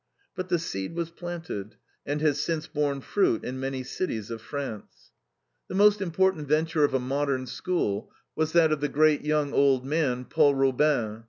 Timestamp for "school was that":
7.45-8.71